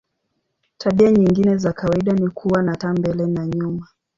[0.77, 3.87] Tabia nyingine za kawaida ni kuwa na taa mbele na nyuma.